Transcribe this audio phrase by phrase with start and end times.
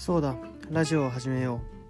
[0.00, 0.34] そうだ
[0.70, 1.80] ラジオを始めよう。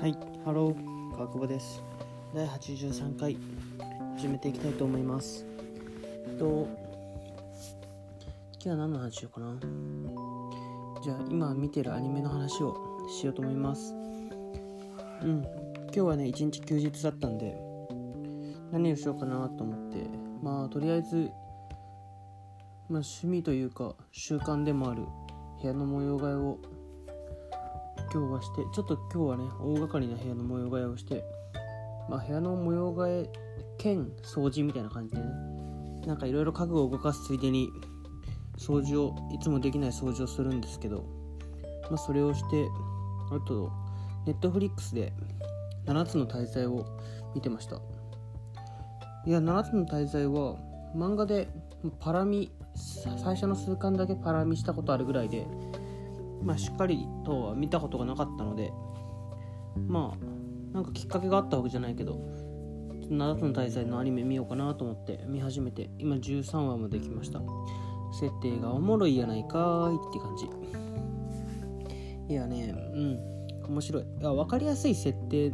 [0.00, 0.12] はい
[0.44, 1.82] ハロー川久保です。
[2.32, 3.36] 第83回
[4.16, 5.44] 始めていきたいと思います。
[6.28, 6.68] えっと
[8.52, 9.56] 今日は何の話しようかな。
[11.02, 12.76] じゃあ今見てるアニメの話を
[13.10, 14.07] しようと思います。
[15.22, 15.42] うん。
[15.42, 17.58] 今日はね一日休日だったんで
[18.70, 20.28] 何をしようかなと思って。
[20.42, 21.30] まあとりあえず、
[22.88, 25.02] まあ、趣味というか習慣でもある
[25.60, 26.58] 部屋の模様替えを
[28.12, 31.24] 今日はしてちょっと今日はね大掛かりな部屋の模様替えをして
[32.08, 33.30] まあ部屋の模様替え
[33.78, 35.26] 兼掃除みたいな感じでね
[36.06, 37.68] なんかいろいろ家具を動かすついでに
[38.56, 41.04] 掃除をいつもできない掃除をするんですけど
[41.90, 42.66] まあそれをして
[43.30, 43.70] あと
[44.28, 45.10] ネットフリックスで
[45.86, 46.84] 7つの大罪を
[47.34, 47.80] 見てました。
[49.24, 50.56] いや7つの大罪は
[50.94, 51.48] 漫画で
[51.98, 55.46] パラミ最初の数巻だけパラミしたことあるぐらいで
[56.42, 58.70] まあしっかりとは見たことがなかったので
[59.86, 62.20] まあなんかきっかけがあったわけじゃないけど
[63.10, 67.40] 7つの大罪のアニメ見ようかなと思って見始めて今13話まで来ました。
[68.12, 72.34] 設定がおもろいやないかーいって感じ。
[72.34, 73.00] いやねう
[73.34, 73.37] ん。
[73.68, 74.02] 面白い。
[74.02, 75.52] い分かりやすい設定。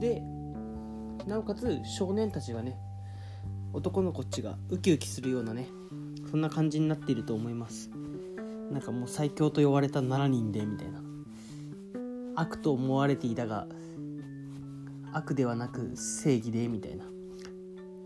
[0.00, 0.22] で
[1.26, 2.78] なおかつ少年たちがね
[3.72, 5.68] 男の子っちがウキウキするようなね
[6.30, 7.90] そんな感じになっていると思います。
[8.70, 11.00] なんかもう最強と呼ばれた7人でみたいな。
[12.36, 13.66] 悪と思われていたが
[15.12, 17.04] 悪ではなく正義でみたいな。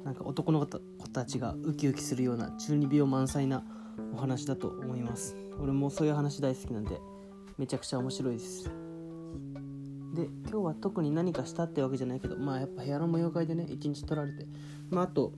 [0.05, 3.65] なんか男の子たちがウキウキするような中二病満載な
[4.13, 5.37] お話だと思います。
[5.61, 6.99] 俺もそういう話大好きなんで
[7.57, 8.84] めちゃくちゃ面白いです。
[10.15, 14.47] で今日は特に何かしたってわけじゃないけどまあやっぱ部屋の模様替えでね一日取られて。
[14.91, 15.33] まああと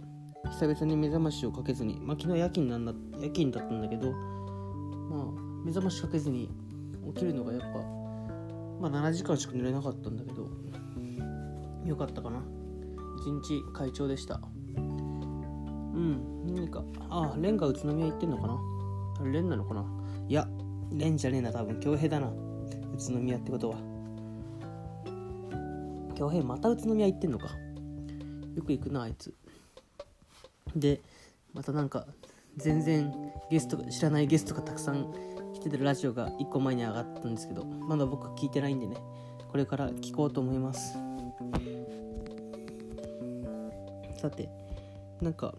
[0.50, 5.24] 久々に目覚ましをかけずにまあ昨日夜勤なんだ夜勤だったんだけどまあ
[5.64, 6.50] 目覚ましかけずに
[7.14, 7.66] 起きるのがやっぱ
[8.80, 10.46] まあ7時間しか寝れなかったんだけど
[11.84, 12.42] よかったかな。
[13.20, 14.40] 一日快調でした。
[14.76, 16.84] うん何か。
[17.08, 18.58] ああレンが宇都宮行ってんのかな？
[19.20, 19.84] あれレンなのかな？
[20.28, 20.46] いや
[20.92, 21.80] レンじゃねえな多分。
[21.80, 22.26] 京平だな。
[22.28, 22.32] 宇
[23.08, 23.95] 都宮ってことは。
[26.16, 27.50] 京平また宇都宮行ってんのか。
[28.56, 29.34] よく行くなあいつ。
[30.74, 31.00] で
[31.52, 32.06] またなんか
[32.56, 33.12] 全然
[33.50, 35.12] ゲスト知らないゲストがたくさん
[35.54, 38.96] 来てるラジオが1個前に上がったんですけどまだ僕聞いてないんでね
[39.50, 40.98] これから聞こうと思います。
[44.18, 44.48] さて
[45.20, 45.54] なんか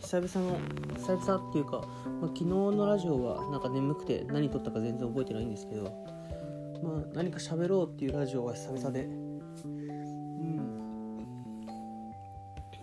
[0.00, 0.58] 久々の
[0.96, 1.82] 久々っていうか、
[2.20, 5.82] まあ、昨日のラジオはなんか眠くて何撮ったか全然覚えてないんですけど
[6.82, 9.08] まあ何か喋ろうっていうラジオは久々で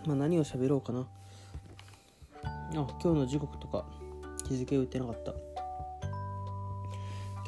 [0.06, 1.06] まあ何を喋ろうかな。
[2.42, 3.84] あ今日の時刻とか
[4.48, 5.32] 日付を言ってなかった。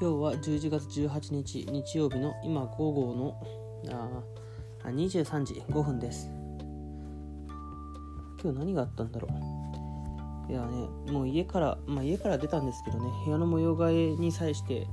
[0.00, 3.34] 今日は11月18日日曜日の今午後の
[4.84, 6.30] あ23時5分です。
[8.42, 10.52] 今日何があったんだろう。
[10.52, 14.86] いやねもう家からまあ家から出たんですけどね部屋の模様替えに際して、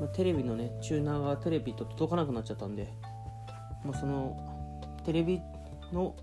[0.00, 2.92] まあ、テレビのねチューナーがテレビと届かなくなっちゃったんで、
[3.84, 4.36] まあ、その
[5.04, 5.40] テレビ
[5.92, 6.14] の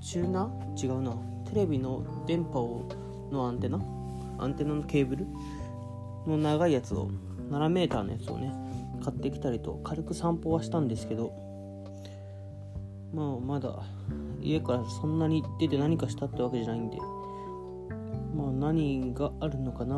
[0.00, 1.16] チューナー違うな。
[1.50, 2.88] テレビの電波を
[3.32, 3.80] のアンテナ？
[4.38, 5.26] アンテナのケーブル？
[6.26, 7.10] の長いやつを
[7.50, 8.52] 7m のやつをね
[9.02, 11.32] 買ってきたりと軽く散歩はしたんですけど
[13.14, 13.82] まあまだ
[14.42, 16.98] 家からそんなに出て何かしたってわけじゃないんで
[18.36, 19.96] まあ何があるのかな？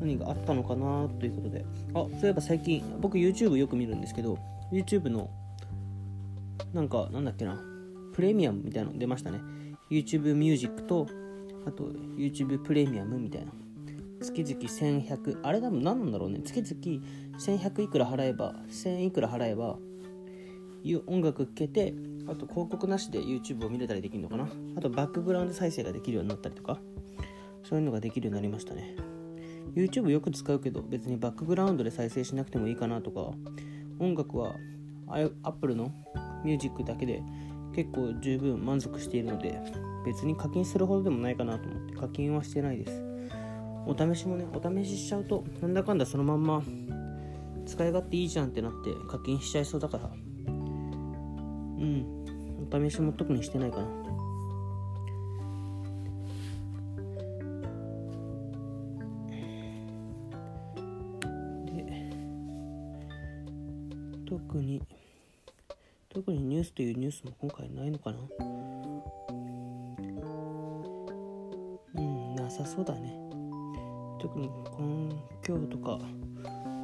[0.00, 1.08] 何があったのかな？
[1.20, 1.64] ということで。
[1.94, 4.38] あそういえば最近僕 YouTube よく見るんですけど
[4.72, 5.30] YouTube の
[6.72, 7.60] なんかなんだっけな？
[8.20, 9.40] プレミアムみたいなの出ましたね。
[9.90, 11.06] YouTube ミュージックと
[11.66, 11.84] あと
[12.18, 13.52] YouTube プレミアムみたいな。
[14.20, 16.40] 月々1100あれ多分何なんだろうね。
[16.44, 17.02] 月々
[17.38, 19.78] 1100いくら払えば1000いくら払えば
[21.06, 21.94] 音楽聴けて
[22.26, 24.50] あと広告なしで YouTube を見れたりできるのかな。
[24.76, 26.78] あとバックグラウンド再生ができるようになったりとか
[27.62, 28.96] そういうのができるようになりましたね。
[29.74, 33.30] YouTube よく使うけど別にバックグラウンドで再生しなくてもいいかなとか
[33.98, 34.56] 音楽は
[35.42, 35.90] Apple の
[36.44, 37.22] ミュージックだけで
[37.74, 39.58] 結構十分満足しているので
[40.04, 43.02] 別に課金するほどでもないかなと思って課金はしてないです。
[43.86, 46.62] お試しもねお試ししちゃうとなんだかんだそのまんま
[47.66, 50.10] 使い勝手いいじゃんってなって課金しちゃいそうだから。
[50.46, 52.04] うん。
[52.72, 53.86] お試しも特にしてないかな。
[61.66, 62.10] で
[64.28, 64.82] 特に
[66.20, 68.18] 特にニュースというニュースも今回ないのかな？
[71.94, 73.18] うんなさそうだね。
[74.20, 74.50] 特に
[75.48, 75.98] 今日とか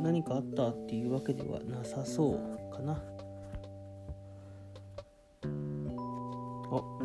[0.01, 2.39] 何かあったっていうわけではなさそう
[2.75, 2.95] かな。
[2.95, 2.97] あ
[5.45, 5.53] で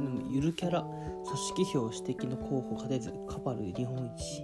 [0.07, 4.41] もゆるキャラ組織票指摘の候補勝てずカパル日本一。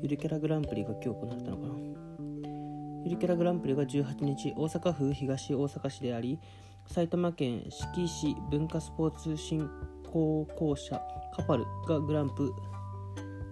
[0.00, 1.74] ゆるキャラグランプリが今日行われたのかな？
[3.04, 6.38] ゆるキャラグランプリが18日大阪府東大阪市であり
[6.88, 9.68] 埼玉県志木市文化スポーツ振
[10.12, 11.00] 興公社
[11.34, 12.52] カパルがグランプ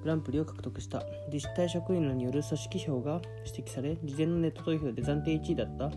[0.03, 1.03] グランプリを獲得した。
[1.33, 5.91] 自治体職員らによる組織票が指摘され事前のネット投票で暫定1位だった。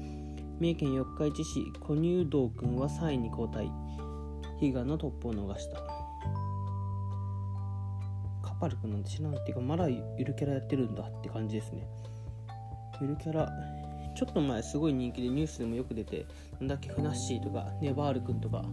[0.59, 3.65] 三重県四日市市小乳道君は3位に交代。
[4.61, 5.77] 悲願のトップを逃した。
[8.41, 11.87] カパル君なんて知らないっていうかまだゆるキャラやってるんだって感じですね。
[13.01, 13.49] ゆるキャラ
[14.17, 16.25] ちょっと前すごい人気でニュースでもよく出て
[16.59, 18.65] なんだっけふなっしーとかネバール君とか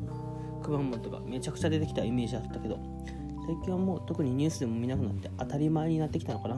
[0.62, 2.78] くまモンとかめちゃくちゃ出てきたイメージあったけど
[3.46, 6.54] 最近はもう特にニュースでも見なくなって当たり前になってきたのかな。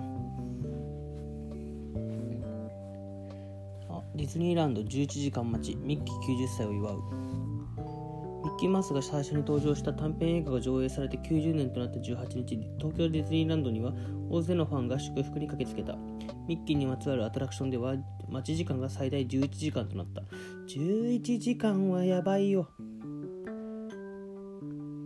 [3.88, 6.96] あディズニーランド11時間待ちミッキー90歳を祝う。
[8.44, 13.92] ミッキーマウスが最初に登場した短編映画が上映されて90年となった18日東京ディズニーランドには
[14.30, 15.98] 大勢のファンが祝福に駆けつけた。
[16.46, 17.94] ミッキーにまつわるアトラクションでは
[18.28, 20.22] 待ち時間が最大11時間となった。
[20.68, 22.68] 11時間はやばいよ。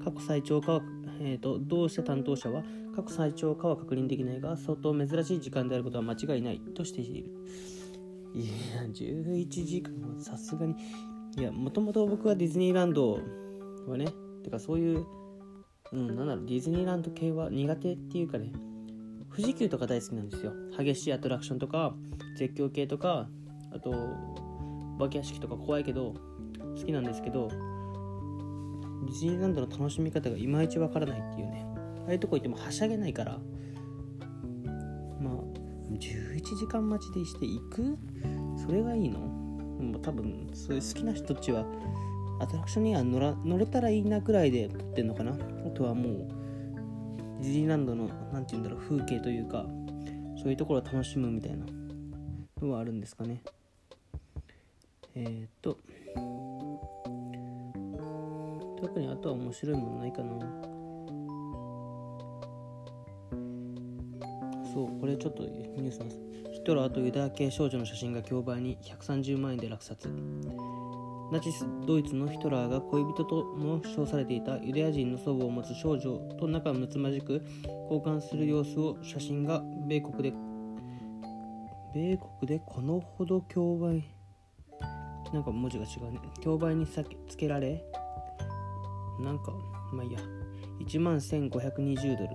[0.02, 0.82] 過去最長かは、
[1.20, 2.62] えーと、同社担当者は
[2.96, 7.30] 過去最長かは確認できないが相当珍しい時間であることは間違いないとしている。
[8.34, 10.74] いや11時間はさすがに。
[11.36, 13.20] いやもともと僕はディズニーランド
[13.86, 14.06] はね
[14.42, 15.06] てかそういう
[15.92, 18.52] うんなんだろうディズニーランド系は苦手っていうかね。
[19.40, 20.52] 富士急とか大好きなんですよ。
[20.78, 21.94] 激しいアトラクションとか
[22.36, 23.28] 絶叫系とか
[23.72, 26.14] あとお化け屋敷とか怖いけど
[26.76, 31.66] 好きなんですけどディズニーランドの楽しみ方がいまいちわからないっていうね。
[32.06, 33.38] ああいうとこ行ってもはしゃげないから
[35.20, 35.34] まあ
[35.90, 37.98] 11時間待ちでして行く？
[38.56, 39.18] それがいいの？
[40.02, 41.64] 多分そういう好きな人たちは
[42.40, 45.32] アトラクションには乗ら乗れたらいいなくらいで撮ってんのかな。
[45.32, 45.36] あ
[45.70, 46.39] とはもう
[47.40, 49.64] ディズニーランドの何て言うんだろう風景というか
[50.36, 51.64] そういうところを楽しむみたいな
[52.60, 53.42] のはあるんですかね。
[55.14, 55.78] えー、っと
[58.80, 60.32] 特にあとは面白いものないかな。
[64.72, 66.18] そうこれちょっとニュースです。
[66.52, 70.08] ヒトラーとユダヤ系少女の写真が競売に130万円で落札。
[71.32, 77.42] ナチスドイツのヒトラーが恋人とも称されていたユダヤ人の祖母を持つ少女と仲睦まじく
[77.90, 80.32] 交換する様子を写真が米国で
[81.94, 84.04] 米国でこのほど競売
[85.32, 86.18] なんか文字が違うね。
[86.40, 87.84] 競売につけられ
[89.20, 89.52] なんか
[89.92, 90.18] まあいいや。
[90.80, 92.30] 1万1520ドル。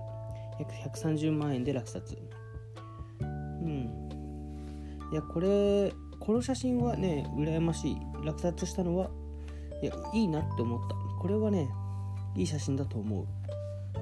[0.58, 2.16] 約130万円で落札。
[3.20, 4.08] うん。
[5.12, 7.96] いやこれこの写真はね羨ましい。
[8.24, 9.10] 落札したのは
[9.82, 10.96] いやいいなって思った。
[11.20, 11.68] これはね
[12.34, 13.26] いい写真だと思う。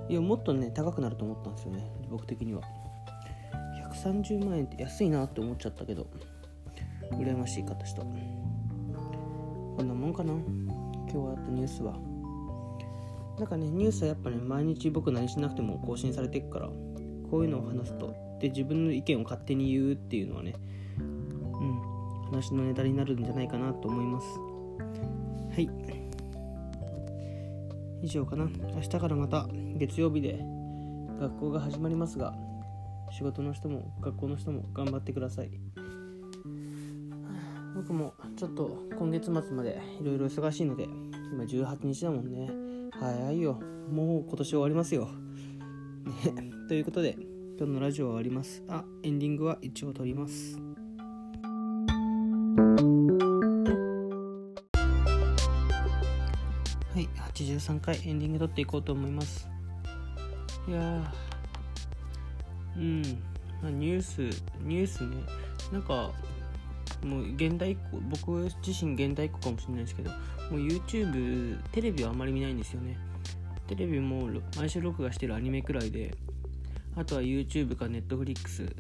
[0.09, 1.91] いやもっとね高くなると思ったんですよね。
[2.11, 2.63] 僕的には。
[3.95, 6.07] 130万円って安いなって思っちゃったけど
[7.13, 8.03] 羨ましい方した。
[8.03, 8.09] こ
[9.83, 10.33] んなもんかな。
[10.33, 10.43] 今
[11.11, 12.15] 日はあったニュースは。
[13.39, 16.69] なんかねニュースはやっぱね毎日僕何しなくても更新されていくから
[17.31, 20.55] こういうのを話すとで自分の意見を勝手に言うっていうのはね
[22.35, 24.27] 話のネタになるんじゃないかなと思います。
[25.55, 25.71] はい。
[28.03, 28.47] 以上かな。
[28.75, 30.45] 明日からまた月曜日で
[31.21, 32.35] 学校が始まりますが
[33.13, 35.51] 仕事の人も学校の人も頑張ってください。
[37.77, 42.51] 僕もちょっと今月末までいろいろ忙しいので今18日だもんね。
[42.99, 43.61] 早いよ。
[43.91, 47.17] もう今年終わりますよ、ね、ということで
[47.59, 48.65] 今日のラジオは終わります。
[48.69, 50.59] あエンディングは一応撮ります。
[52.57, 52.61] は
[56.97, 59.49] い83回エンディング撮っていこうと思います。
[60.69, 61.13] いや
[62.77, 63.03] うん。
[63.61, 64.21] まニュース
[64.63, 65.17] ニュースね。
[65.73, 66.13] なんか
[67.05, 68.31] もう現代っ子僕
[68.65, 70.17] 自身現代っ子かもしれないですけども
[70.53, 72.97] う YouTube テレビはあまり見ないんですよね。
[73.67, 76.15] テレビも毎週録画してるアニメくらいで
[76.95, 78.73] あとは YouTube か Netflix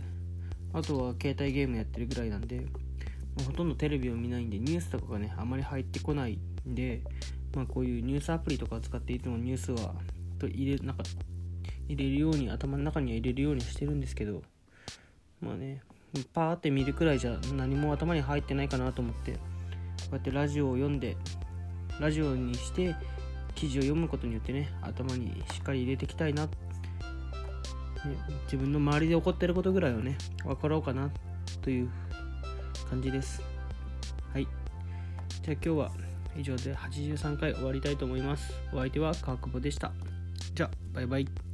[0.72, 2.66] あとは携帯ゲームやってるぐらいなんで
[3.42, 6.38] ほとんどテレビを見ないんでニュースとかがねあまり入ってこない
[6.68, 7.02] んで
[7.54, 9.94] まあこういうニュースアプリとかを使っていつもニュースは
[10.38, 11.02] と入れなんか
[11.88, 14.42] 入れるように頭の中には入れるようにしてるんですけど
[15.40, 15.82] まあね
[16.32, 19.38] パーって見るくらいじゃ何も頭に入ってないかなと思ってこ
[20.12, 21.16] うやってラジオを読んで
[22.00, 22.94] ラジオにして
[23.54, 26.50] 記事を読むことによってね頭にしっかり入れていきたいな、ね、
[28.44, 31.10] 自分の周りで起こってることぐらいをね分かろうかな
[31.62, 31.90] という
[32.84, 33.42] 感じです。
[34.32, 34.48] はい。
[35.42, 35.90] じゃあ今日は
[36.36, 38.52] 以上で83回終わりたいと思います。
[38.72, 39.92] お相手は川久保でした。
[40.54, 41.53] じゃあバイバイ。